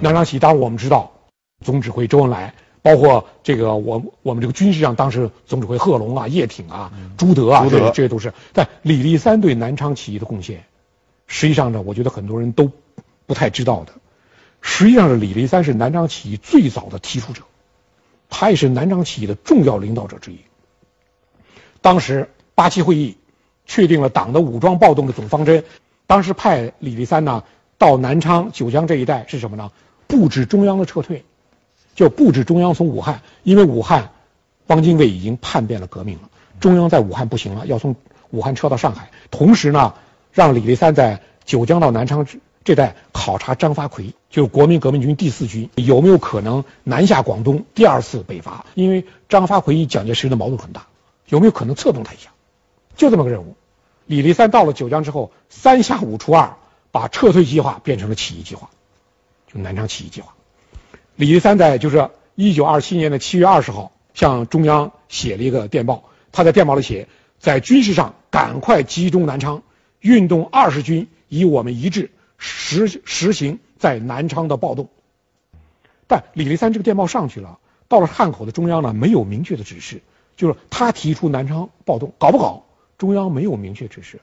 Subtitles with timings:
[0.00, 1.12] 南昌起义，当然我们知道，
[1.64, 8.32] 总指挥周恩来，包括这个我我们这个军事上当时总指挥贺龙啊、叶挺啊、朱德啊，这这些都是。
[8.52, 10.64] 但李立三对南昌起义的贡献，
[11.26, 12.70] 实际上呢，我觉得很多人都
[13.26, 13.92] 不太知道的。
[14.60, 17.42] 实际上是李立三是南昌起义最早的提出者，
[18.28, 20.38] 他也是南昌起义的重要领导者之一。
[21.80, 23.16] 当时八七会议
[23.66, 25.64] 确定了党的武装暴动的总方针，
[26.06, 27.44] 当时派李立三呢
[27.78, 29.70] 到南昌、九江这一带是什么呢？
[30.08, 31.24] 布置中央的撤退，
[31.94, 34.10] 就布置中央从武汉，因为武汉
[34.66, 37.94] 汪精卫已经叛变了革命了，中央在武汉不行了，要从
[38.30, 39.10] 武汉撤到上海。
[39.30, 39.94] 同时呢，
[40.32, 42.26] 让李立三在九江到南昌
[42.64, 48.66] 这带考察张发奎，就国民革命军第四军有没有可能南下广东第二次北伐？
[48.74, 50.86] 因为张发奎与蒋介石的矛盾很大。
[51.28, 52.30] 有没有可能策动他一下？
[52.96, 53.54] 就这么个任务。
[54.06, 56.56] 李立三到了九江之后，三下五除二
[56.90, 58.70] 把撤退计划变成了起义计划，
[59.52, 60.34] 就南昌起义计划。
[61.16, 69.62] 李立三在就是一九二七年的七月二十号向中央写了一个电报，他在电报里写，在军事上赶快集中南昌，
[70.00, 74.88] 运动二十军以我们一致，实实行在南昌的暴动。
[76.06, 80.02] 但李立三这个电报上去了，到了汉口的中央呢，没有明确的指示。
[80.36, 82.64] 就是他提出南昌暴动，搞不搞？
[82.96, 84.20] 中央没有明确指示。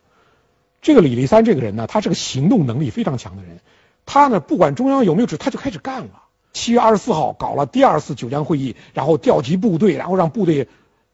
[0.81, 3.59] 这个李立三这个人呢，他是个行动能力非常强的人。
[4.05, 6.23] 他呢，不管中央有没有指，他就开始干了。
[6.53, 10.67] 七月二十四号搞了第二次九江会议，然后调集部队，然后让部队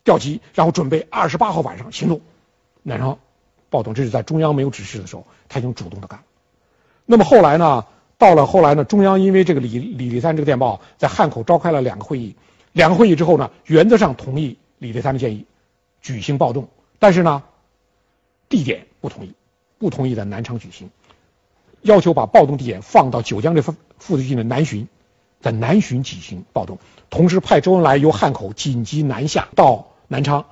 [0.04, 2.22] 调集，然后准备二十八号晚上行动
[2.84, 3.18] 南昌
[3.70, 3.94] 暴动。
[3.94, 6.24] 这是在中央没有指示的时候，他已经主动的干。
[7.06, 7.86] 那么后来呢？
[8.18, 8.84] 到了后来呢？
[8.84, 12.36] 中央因为这个李李立三这个电报，在汉口召开了两个会议。
[12.72, 14.58] 两个会议之后呢，原则上同意。
[14.78, 15.46] 李立三的建议，
[16.02, 16.68] 举行暴动，
[16.98, 17.44] 但是呢，
[18.50, 19.34] 地点不同意，
[19.78, 20.90] 不同意在南昌举行，
[21.82, 24.88] 要求把暴动地点放到九江这附附近的南浔，
[25.42, 26.78] 在南浔举行暴动，
[27.10, 30.46] 同时派周恩来由汉口紧急南下到南昌，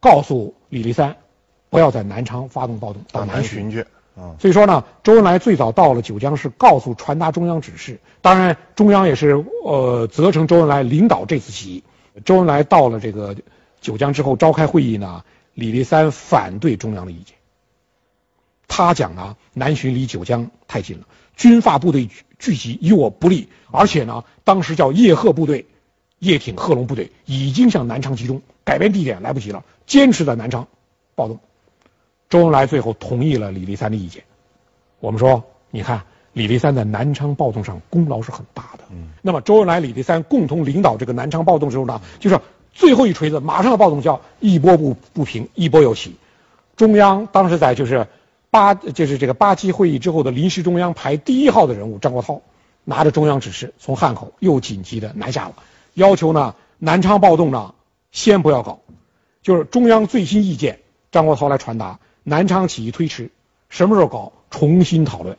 [0.00, 1.16] 告诉李立三，
[1.68, 3.86] 不要在南昌发动暴动，到南浔去。
[4.38, 11.84] 所以说呢，周恩来最早到了九江是告诉传达中央指示，当然中央也是呃责成周恩来领导这次起义。
[12.24, 13.36] 周恩来到了这个。
[13.82, 15.24] 九江之后召开会议呢，
[15.54, 17.34] 李立三反对中央的意见。
[18.70, 21.04] 他讲啊，南浔离九江太近了，
[21.36, 22.08] 军阀部队
[22.38, 25.66] 聚集与我不利，而且呢，当时叫叶赫部队、
[26.20, 30.68] 叶挺、贺龙部队已经向南昌集中，改变地点来不及了，坚持在南昌
[31.16, 31.40] 暴动。
[32.30, 34.22] 周恩来最后同意了李立三的意见。
[35.00, 38.84] 我们说，你看李立三在南昌暴动上功劳是很大的。
[38.90, 39.08] 嗯。
[39.20, 42.40] 那么周恩来、李立三共同领导这个南昌暴动之后呢，就是。
[42.72, 46.14] 最后一锤子，马上要暴动，叫一波不不平，一波又起。
[46.76, 48.06] 中央当时在就是
[48.50, 52.40] 八就是这个八七会议之后的临时中央排第一号的人物张国焘，
[52.84, 55.54] 拿着中央指示从汉口又紧急的南下了，
[55.94, 57.74] 要求呢南昌暴动呢
[58.12, 58.80] 先不要搞，
[59.42, 60.80] 就是中央最新意见，
[61.12, 63.30] 张国焘来传达南昌起义推迟，
[63.68, 65.36] 什么时候搞重新讨论，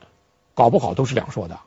[0.54, 1.60] 搞不好都是两说的。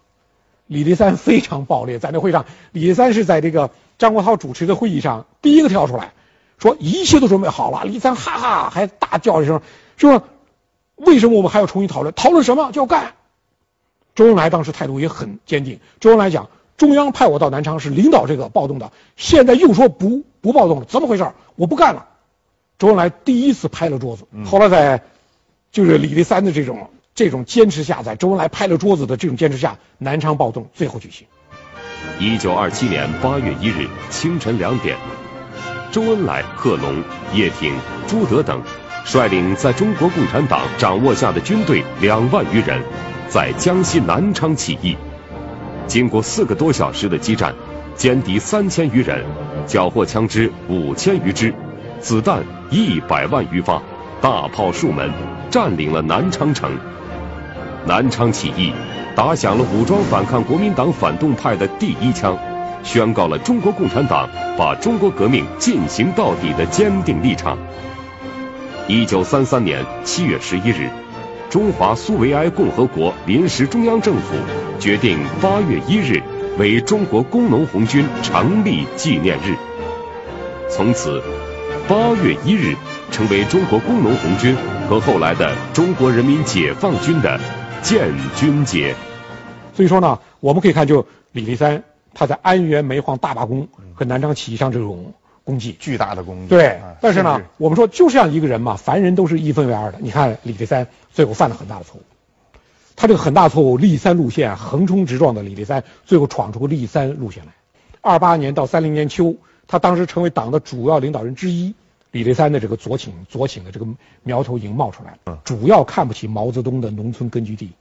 [0.66, 3.70] 李立三非常暴烈，在那会上，李立三是在这个。
[3.96, 6.14] 张国焘主持的会议上，第一个跳出来，
[6.58, 7.84] 说一切都准备好了。
[7.84, 9.62] 李立三哈哈还大叫一声，
[9.96, 10.24] 说
[10.96, 12.14] ：“为什么我们还要重新讨论？
[12.14, 12.70] 讨论什么？
[12.72, 13.14] 就要干。”
[14.14, 15.80] 周恩来当时态度也很坚定。
[15.98, 21.26] 周恩来讲：“中央派我到南昌是领导这个暴动的，现在又说不不暴动了，怎么回事？
[21.56, 22.06] 我不干了。”
[22.78, 24.26] 周恩来第一次拍了桌子。
[24.44, 25.02] 后来在
[25.72, 31.26] 就是李立三的这种这种坚持下，在周恩来拍了桌子的这种坚持下，南昌暴动最后举行。
[32.20, 34.96] 一九二七年八月一日清晨两点，
[35.90, 37.74] 周恩来、贺龙、叶挺、
[38.06, 38.62] 朱德等
[39.04, 42.82] 率领在中国共产党掌握下的军队两万余人，
[43.28, 44.96] 在江西南昌起义。
[45.86, 47.54] 经过四个多小时的激战，
[47.96, 49.24] 歼敌三千余人，
[49.66, 51.54] 缴获枪支五千余支，
[52.00, 53.80] 子弹一百万余发，
[54.20, 55.10] 大炮数门，
[55.50, 56.70] 占领了南昌城。
[57.86, 58.72] 南昌起义。
[59.16, 62.36] 打响了武装反抗国民党反动派的第一枪，
[62.82, 67.56] 宣告了中国共产党把中国革命进行到底的坚定立场。
[68.86, 70.90] 一九三三年七月十一日，
[71.48, 74.34] 中华苏维埃共和国临时中央政府
[74.78, 76.22] 决定八月一日
[76.58, 79.56] 为中国工农红军成立纪念日。
[80.68, 81.22] 从此，
[81.88, 82.76] 八月一日
[83.10, 84.54] 成为中国工农红军
[84.88, 87.40] 和后来的中国人民解放军的。
[87.82, 88.94] 建军节，
[89.74, 91.84] 所以说呢，我们可以看，就李立三
[92.14, 95.12] 他在安源煤矿大罢工和南昌起义上这种
[95.44, 96.48] 功绩，巨大的功绩。
[96.48, 99.98] 对，但是呢，我们说就这样一个人嘛，凡人都是一分为二的。
[100.00, 102.02] 你看李立三最后犯了很大的错误，
[102.96, 107.52] 他这个很大错误，立三路线横冲直撞的李立三，最后闯出个立三路线来。
[108.00, 109.36] 二八年到三零年秋，
[109.66, 111.74] 他当时成为党的主要领导人之一。
[112.10, 113.86] 李立三的这个左倾左倾的这个
[114.22, 117.72] 苗头已经冒出来了，主要看不起毛泽东的农村根据地。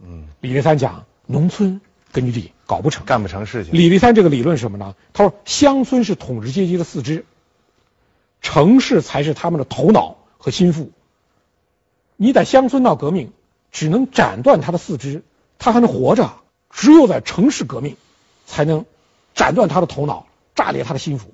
[0.00, 1.78] 嗯，李立三讲农村
[2.12, 3.72] 根据地搞不成，干不成事情。
[3.74, 4.94] 李立三这个理论什么呢？
[5.12, 7.24] 他说乡村是统治阶级的四肢，
[8.42, 10.92] 城市才是他们的头脑和心腹。
[12.16, 13.32] 你在乡村闹革命，
[13.72, 15.22] 只能斩断他的四肢，
[15.58, 17.96] 他还能活着；只有在城市革命，
[18.46, 18.84] 才能
[19.34, 21.32] 斩断他的头脑，炸裂他的心腹。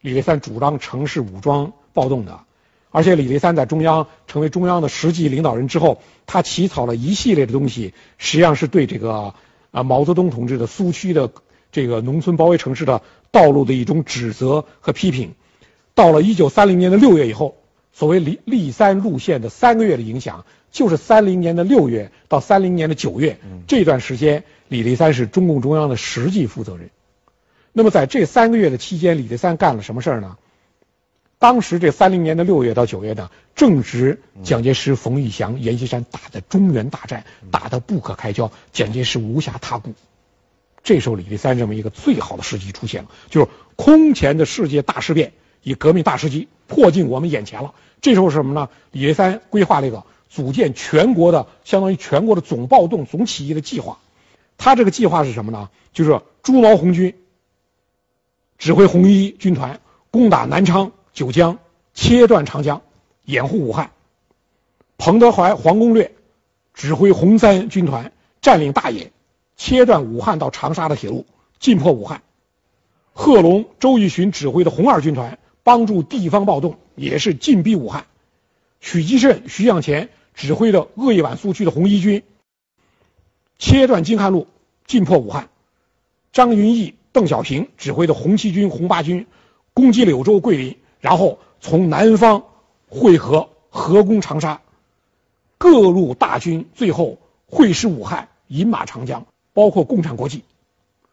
[0.00, 2.40] 李立三主张城市武装暴动的，
[2.92, 9.34] 而且李立三在中央成为中央的实际领导人之后，他起草了一系列的东西，实际上是对这个
[9.70, 11.30] 啊毛泽东同志的苏区的
[11.72, 15.34] 这个农村包围城市的道路的一种指责和批评。
[15.94, 17.56] 到了一九三零年的六月以后，
[17.92, 26.90] 所谓立立三路线的三个月的影响，就是三零年的六月到三零年的九月这段时间，李立三是中共中央的实际负责人。
[27.72, 30.36] 那么在这三个月的期间，李立三干了什么事儿呢？
[31.38, 39.94] 当时这三零年的六月到九月呢，正值蒋介石、冯玉祥、阎锡山打的中原大战，打得不可开交，蒋介石无暇他顾。
[40.82, 47.74] 这时候，李立三这么一个最好的时机出现了，就是空前的世界大事变，以革命大时机迫近我们眼前了。
[48.00, 48.70] 这时候是什么呢？
[48.92, 53.98] 李立三规划了一个组建全国的，相当于全国的总暴动、总起义的计划。
[54.58, 55.68] 他这个计划是什么呢？
[55.92, 57.14] 就是朱毛红军。
[58.56, 59.80] 指挥红一军团
[60.10, 61.58] 攻打南昌、九江，
[61.94, 62.82] 切断长江，
[63.24, 63.90] 掩护武汉。
[64.98, 66.14] 彭德怀、黄公略
[66.74, 69.10] 指挥红三军团占领大冶，
[69.56, 71.24] 切断武汉到长沙的铁路，
[71.58, 72.22] 进破武汉。
[73.14, 78.04] 贺龙、周逸群指挥的红二军团帮助地方暴动，也是进逼武汉。
[78.80, 82.22] 许继慎、徐向前指挥的鄂豫皖苏区的红一军
[83.58, 84.48] 切断京汉路，
[84.86, 85.48] 进破武汉。
[86.30, 86.94] 张云逸。
[87.12, 89.26] 邓小平指挥的红七军、红八军
[89.72, 90.76] 攻击柳州、桂林，
[91.06, 92.42] 然后从南方
[92.88, 94.60] 汇合合攻长沙。
[95.56, 99.24] 各路大军最后会师武汉，饮马长江。
[99.52, 100.42] 包括共产国际，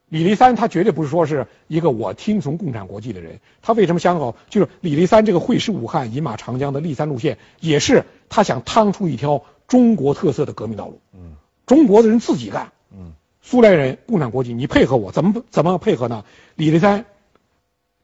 [0.10, 3.40] 李立三他绝对不是说是一个我听从共产国际的人。
[3.62, 4.36] 他为什么想好？
[4.50, 11.00] 就是李立三这个会师武汉、饮马长江的立三路线，也是他想趟出一条中国特色的革命道路。
[11.14, 11.36] 嗯，
[11.68, 12.72] 中国的人自己干。
[12.92, 13.14] 嗯。
[13.44, 16.26] 苏联人、共产国际，你配合我，怎么怎么配合呢？
[16.56, 17.06] 李立三，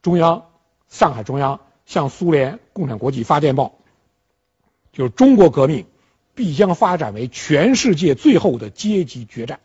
[0.02, 0.44] 中央，
[0.88, 1.60] 上海中央
[1.90, 3.72] 向苏联共产国际发电报，
[4.92, 5.86] 就是中国革命
[6.36, 9.58] 必将发展为全世界最后的阶级决战。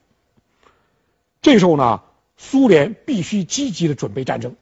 [1.43, 2.01] 这时候呢，
[2.35, 4.55] 苏联必须积极的准备战争。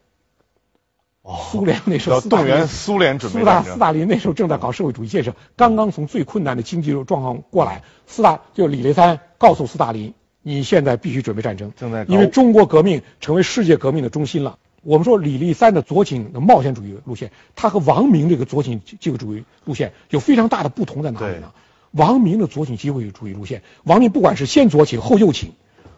[1.21, 7.83] 哦，苏联那时候动员苏联准备斯大斯大林那时候正在搞社会主义建设，刚刚从最困难的经济状况过来。
[8.07, 10.13] 斯大就李立三告诉斯大林。
[10.41, 14.59] 你现在必须准备战争，正在因为中国革命成为世界革命的中心了。
[14.83, 21.53] 我们说李立三的左倾的冒险主义路线，他和王明这个左倾机会主义路线有非常大的不同在哪里呢？
[21.91, 25.53] 王明的左倾机会主义路线，王明不管是先左倾后右倾，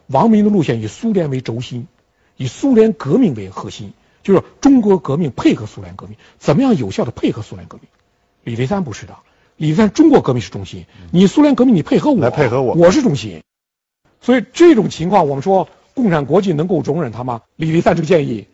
[0.07, 1.87] 王明的路线以苏联为轴心，
[2.37, 7.87] 以苏联革命为核心，就是中国革命配合苏联革命，怎么样有效的配合苏联革命？
[8.43, 9.15] 李立三不是的，
[9.57, 13.41] 李立三中国革命是中心，你苏联革命你配合我，来配合我，我是中心。
[14.21, 17.41] 所以这种情况，我们说共产国际能够容忍他吗？
[17.55, 18.47] 李立三这个建议，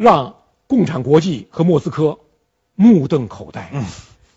[0.00, 2.20] 让共产国际和莫斯科
[2.74, 3.68] 目瞪口呆。
[3.74, 3.84] 嗯，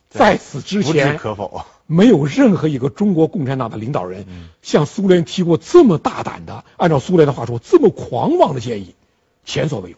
[0.10, 4.26] 在此之前，可否没有任何一个中国共产党的领导人
[4.62, 8.94] 向苏联提过这么大胆的，按照苏联的话说，这么狂妄的建议，
[9.46, 9.98] 前所未有，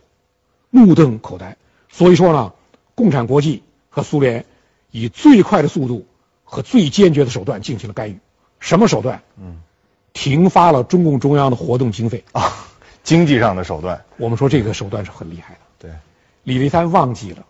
[0.69, 1.57] 目瞪口呆。
[1.89, 2.53] 所以说呢，
[2.93, 4.45] 共产国际和苏联
[4.91, 6.05] 以最快的速度
[6.43, 8.19] 和最坚决的手段进行了干预。
[8.59, 9.23] 什么手段？
[9.35, 9.63] 嗯。
[10.13, 12.53] 停发了中共中央的活动经费啊，
[13.05, 14.03] 经济上的手段。
[14.17, 15.59] 我们说这个手段是很厉害的。
[15.79, 15.91] 对，
[16.43, 17.45] 李立三忘记了，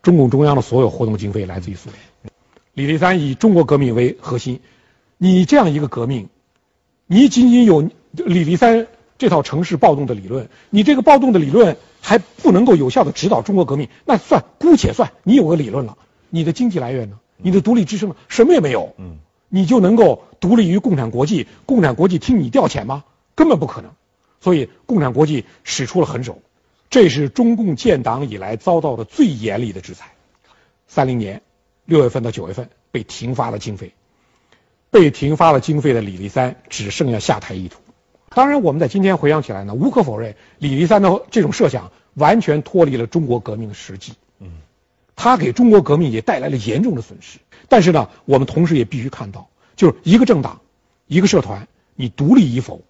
[0.00, 2.32] 中共中央的所有活动经费来自于苏联。
[2.72, 4.60] 李立三以中国革命为核心，
[5.18, 6.30] 你这样一个革命，
[7.06, 8.86] 你仅仅有李立三
[9.18, 15.98] 这套城市暴动的理论，你这个暴动的理论还不能够有效的指导中国革命，那算姑且算你有个理论了，
[16.30, 17.18] 你的经济来源呢？
[17.36, 18.14] 你的独立支撑呢？
[18.28, 18.94] 什么也没有。
[18.98, 19.18] 嗯。
[19.52, 21.48] 你就能够独立于共产国际？
[21.66, 23.02] 共产国际听你调遣吗？
[23.34, 23.90] 根本不可能。
[24.40, 26.40] 所以共产国际使出了狠手，
[26.88, 30.12] 这是中共建党以来遭到的最严厉的制裁。
[30.88, 31.42] 三零年
[31.84, 33.92] 六月份到九月份被停发了经费，
[34.90, 37.80] 被停发了经费的李立三只剩下下台意图。
[38.32, 44.12] 当然，我们在今天回想起来呢，无可否认，李立三的这种设想完全脱离了中国革命的实际。
[44.38, 44.52] 嗯，
[45.16, 47.40] 他给中国革命也带来了严重的损失。
[47.68, 50.60] 但是呢，我们同时也必须看到，就是一个政党
[51.06, 52.82] 一个社团你独立与否，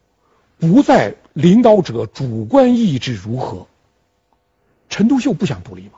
[0.58, 3.66] 不在领导者主观意志如何。
[4.88, 5.92] 陈独秀不想独立吗？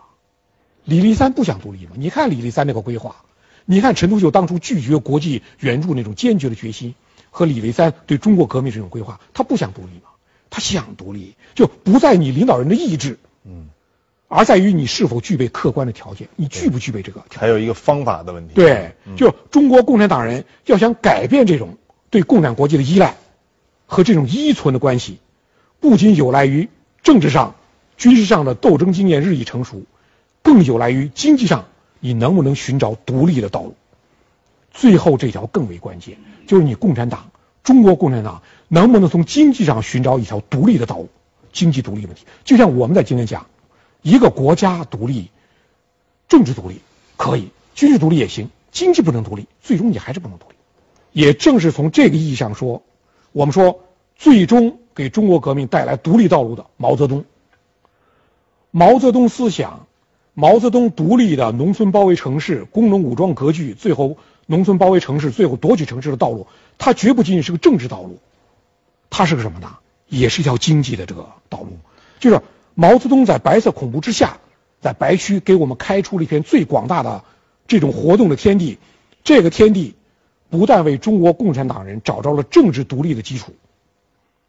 [0.84, 1.92] 李立三不想独立吗？
[1.94, 3.24] 你看李立三那个规划，
[3.64, 6.94] 你看陈独秀当初拒绝国际援助那种坚决的决心，
[7.30, 10.10] 和李立三对中国革命这种规划，他不想独立吗？
[10.50, 13.68] 他想独立，就不在你领导人的意志，嗯，
[14.28, 17.24] 而在于你是否具备客观的条件，你具不具备这个？
[17.34, 18.54] 还有一个方法的问题。
[18.54, 21.78] 对，就中国共产党人要想改变这种
[22.10, 23.16] 对共产国际的依赖
[23.86, 25.20] 和这种依存的关系，
[25.82, 26.68] 不仅有赖于
[27.02, 27.56] 政治上、
[27.96, 29.82] 军事上的斗争经验日益成熟。
[30.40, 31.66] 更有赖于经济上，
[31.98, 33.74] 你能不能寻找独立的道路？
[34.70, 37.32] 最后这条更为关键，就是你共产党，
[37.64, 41.08] 中国共产党能不能从经济上寻找一条独立的道路？
[41.52, 43.46] 经济独立问题，就像我们在今天讲，
[44.02, 45.30] 一个国家独立，
[46.28, 46.80] 政治独立
[47.16, 50.54] 可以，军事独立也行，经济不能独立，最终你还是不能独立。
[51.12, 52.82] 也正是从这个意义上说，
[53.32, 53.84] 我们说
[54.16, 57.24] 最终给中国革命带来独立道路的毛泽东，
[58.70, 59.86] 毛泽东思想。
[60.34, 66.46] 毛泽东独立的农村包围城市、工农武装割据，最后农村包围城市，最后夺取城市的道路，
[66.78, 68.18] 它绝不仅仅是个政治道路，
[69.10, 69.76] 它是个什么呢？
[70.08, 71.76] 也是一条经济的这个道路。
[72.18, 72.40] 就是
[72.74, 74.38] 毛泽东在白色恐怖之下，
[74.80, 77.24] 在白区给我们开出了一片最广大的
[77.68, 78.78] 这种活动的天地。
[79.22, 79.96] 这个天地
[80.48, 83.52] 不但为中国共产党人找着了政治独立的基础，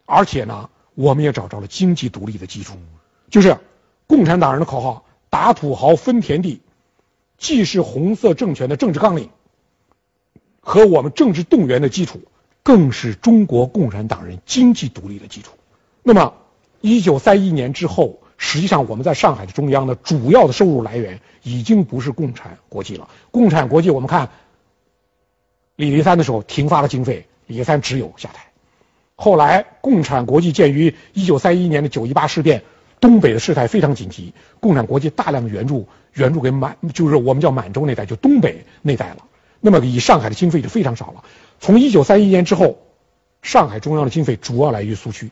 [0.06, 2.76] 而且呢，我们也找着了经济独立的基础。
[3.30, 3.58] 就是
[4.06, 5.04] 共产党人的口号。
[5.30, 6.60] 打土豪分田地，
[7.38, 9.30] 既是红色政权的政治纲领
[10.60, 12.20] 和我们政治动员的基础，
[12.62, 15.50] 更是中国共产党人经济独立的基础。
[16.04, 16.34] 那么，
[16.80, 23.08] 一九三一年之后，实际上我们在上海的中央的主要的收入来源已经不是共产国际了。
[23.32, 24.30] 共产国际，我们看
[25.74, 28.52] 李立三的时候停发了经费，李立三只有下台。
[29.16, 32.62] 后来，共产国际鉴于一九三一年的九一八事变。
[33.00, 39.18] 东北的事态非常紧急，共产国际大量的援助援助给满，就是我们叫满洲那带，就东北那带了。
[39.60, 41.22] 那么以上海的经费就非常少了。
[41.60, 42.78] 从一九三一年之后，
[43.42, 45.30] 上海中央的经费主要来于苏区。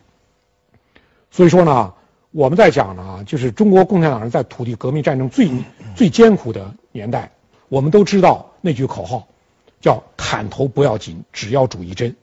[1.31, 1.95] 所以说呢，
[2.31, 5.49] 我们在讲呢，就是中国共产党人在土地革命战争最
[5.95, 7.33] 最艰苦的年代，
[7.71, 9.29] 我们都知道那句口号，
[9.81, 12.15] 叫“砍头不要紧，只要主义真”。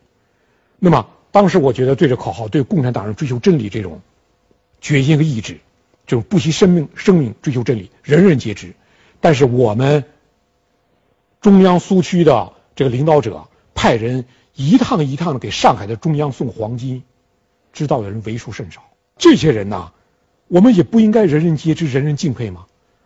[0.77, 1.07] 那么
[1.39, 4.01] 当时我觉得对这口号，对共产党人追求真理这种。
[4.81, 5.61] 决心和意志，
[6.05, 8.73] 就是不惜生命生命追求真理，人人皆知。
[9.21, 10.03] 但是我们
[11.39, 17.03] 中央苏区的这个领导者派人一趟一趟的给上海的中央送黄金，
[17.71, 18.83] 知道的人为数甚少。
[19.15, 19.93] 这些人呢，
[20.49, 22.65] 我们也不应该人人皆知、人人敬佩吗？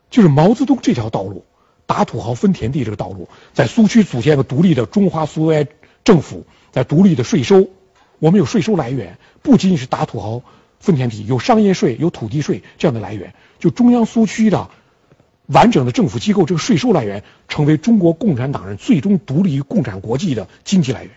[0.10, 1.46] 就是毛泽东这条道路，
[1.86, 5.68] 打土豪分田地这个道路，在苏区组建个独立的中华苏维埃
[6.04, 7.68] 政府，在独立的税收，
[8.24, 10.44] 我们有税收来源，不仅仅是打土豪。
[10.80, 14.70] 分田地有商业税、有土地税这样的来源，就中央苏区的
[15.46, 21.12] 完整的政府机构，这个税收来源成为中国共产党人最终独立于共产国际的经济来源。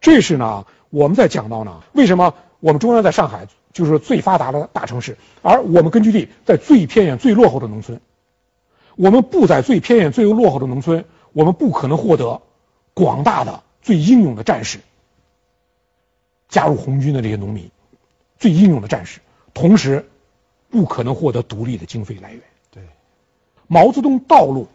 [0.00, 8.00] 这是呢，我们在讲到呢，为什么我们中央在上海就是最发达的大城市，而我们根据地在最偏远、最落后的农村，
[8.96, 12.42] 我们不在最偏远、最落后的农村，我们不可能获得
[12.94, 14.80] 广大的、最英勇的战士
[16.48, 17.70] 加入红军的这些农民。
[18.38, 19.20] 最英勇的战士，
[19.52, 20.08] 同时
[20.70, 22.40] 不可能获得独立的经费来源。
[22.70, 22.82] 对，
[23.66, 24.68] 毛泽东道路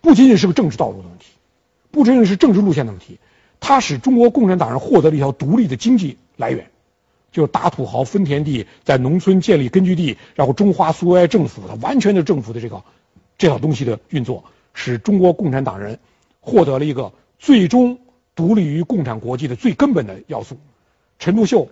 [0.00, 1.26] 不仅仅是个政治道路的问题，
[1.90, 3.18] 不仅仅是政治路线的问题，
[3.58, 6.70] 它使中国共产党人获得了一条独立的经济来源，
[7.32, 12.84] 就是打土豪分田地，在农村建立根据地，然后中华苏维埃政府的完全的政府的这个
[13.38, 15.98] 这套东西的运作，使中国共产党人
[16.40, 17.98] 获得了一个最终
[18.36, 20.58] 独立于共产国际的最根本的要素。
[21.18, 21.68] 陈独秀。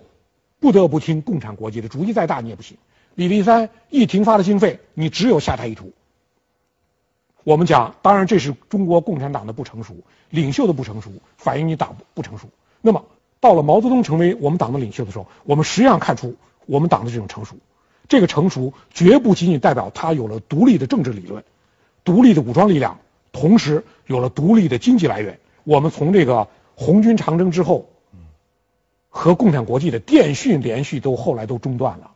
[0.59, 2.77] 不得不听共产国际的，主意再大你也不行。
[3.15, 5.91] 李立三一停发了经费，你只有下台一途。
[7.43, 9.93] 我们讲，当然这是中国共产党的不成熟，
[10.29, 12.47] 领袖的不成熟，反映你党不成熟。
[12.79, 13.03] 那么
[13.41, 17.57] 到了毛泽东成为我们党的领袖的时候，我们实际上看出我们党的这种成熟。
[18.07, 21.43] 这个成熟绝不仅仅代表他有了独立的政治理论、
[22.05, 23.01] 独立的武装力量，
[23.33, 25.41] 同时有了独立的经济来源。
[25.65, 27.89] 我们从这个红军长征之后。
[29.15, 32.11] 和共产国际的电讯连续都后来都中断了，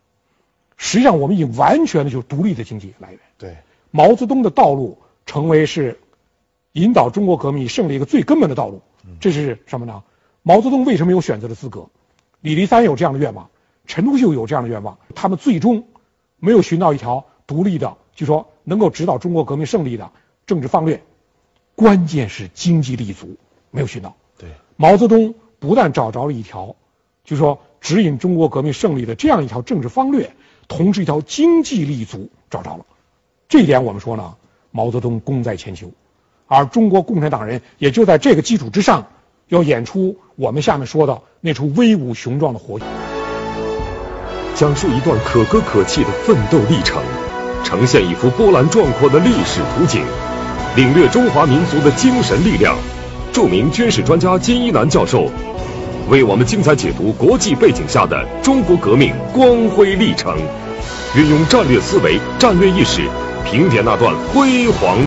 [0.77, 3.19] 实际上我们已经完全的就是独立的经济来源。
[3.37, 3.57] 对，
[3.91, 5.99] 毛泽东的道路成为是
[6.71, 8.81] 引导中国革命胜利一个最根本的道路。
[9.19, 10.03] 这是什么呢？
[10.41, 11.87] 毛泽东为什么有选择的资格？
[12.41, 13.51] 李立三有这样的愿望，
[13.85, 15.87] 陈独秀有这样的愿望，他们最终
[16.37, 20.11] 没有寻到一条独立的，就说能够指导中国革命胜利的
[20.47, 21.03] 政治方略。
[21.75, 23.37] 关键是经济立足
[23.69, 24.15] 没有寻到。
[24.39, 26.75] 对，毛泽东不但找着了一条，
[27.27, 30.31] 就说指引中国革命胜利的这样一条政治方略，
[30.69, 32.85] 同时一条经济立足找着了。
[33.49, 34.35] 这一点我们说呢，
[34.71, 35.91] 毛泽东功在千秋，
[36.47, 39.07] 而中国共产党人也就在这个基础之上，
[39.49, 42.85] 要演出我们下面说的那出威武雄壮的活剧，
[44.55, 47.03] 讲述一段可歌可泣的奋斗历程，
[47.65, 50.01] 呈现一幅波澜壮阔的历史图景，
[50.77, 52.77] 领略中华民族的精神力量。
[53.33, 55.29] 著名军事专家金一南教授
[56.09, 60.37] 为我们精彩解读国际背景下的中国革命光辉历程，
[61.17, 63.01] 运用战略思维、战略意识。
[63.43, 64.97] 评点那段辉煌。